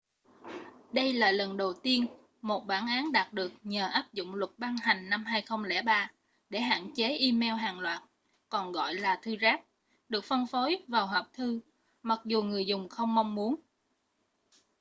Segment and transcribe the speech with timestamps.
[0.93, 2.05] đây là lần đầu tiên
[2.41, 6.11] một bản án đạt được nhờ áp dụng luật ban hành năm 2003
[6.49, 8.01] để hạn chế e-mail hàng loạt
[8.49, 9.61] còn gọi là thư rác
[10.09, 11.59] được phân phối vào hộp thư
[12.03, 13.55] mặc dù người dùng không mong muốn